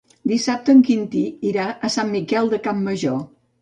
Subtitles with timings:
[0.29, 3.27] Dissabte en Quintí irà a Sant Miquel de Campmajor.